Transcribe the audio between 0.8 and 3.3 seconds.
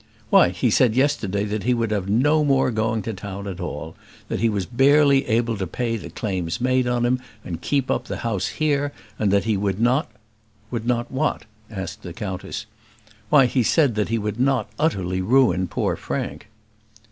yesterday that he would have no more going to